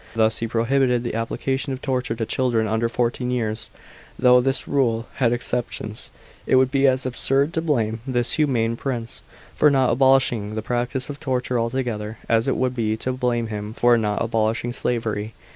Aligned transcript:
Thus 0.15 0.39
he 0.39 0.47
prohibited 0.47 1.03
the 1.03 1.13
application 1.13 1.73
of 1.73 1.79
torture 1.83 2.15
to 2.15 2.25
children 2.25 2.65
under 2.67 2.89
fourteen 2.89 3.29
years, 3.29 3.69
though 4.17 4.41
this 4.41 4.67
rule 4.67 5.05
had 5.17 5.31
exceptions. 5.31 6.09
It 6.47 6.55
would 6.55 6.71
be 6.71 6.87
as 6.87 7.05
absurd 7.05 7.53
to 7.53 7.61
blame 7.61 7.99
this 8.07 8.33
humane 8.33 8.75
prince 8.77 9.21
for 9.55 9.69
not 9.69 9.91
abolishing 9.91 10.55
the 10.55 10.63
practice 10.63 11.11
of 11.11 11.19
torture 11.19 11.59
altogether, 11.59 12.17
as 12.27 12.47
it 12.47 12.57
would 12.57 12.75
be 12.75 12.97
to 12.97 13.13
blame 13.13 13.45
him 13.49 13.75
for 13.75 13.95
not 13.95 14.23
abolishing 14.23 14.73
slavery. 14.73 15.35